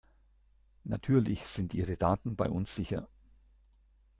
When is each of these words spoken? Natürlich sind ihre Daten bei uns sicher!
Natürlich 0.83 1.45
sind 1.45 1.75
ihre 1.75 1.95
Daten 1.95 2.35
bei 2.35 2.49
uns 2.49 2.73
sicher! 2.73 3.07